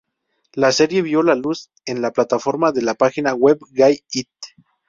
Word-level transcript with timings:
La 0.63 0.71
serie, 0.71 1.03
vio 1.03 1.21
la 1.21 1.35
luz 1.35 1.69
en 1.85 2.01
la 2.01 2.09
plataforma 2.09 2.71
de 2.71 2.81
la 2.81 2.95
página 2.95 3.35
web 3.35 3.59
Gay.it. 3.69 4.29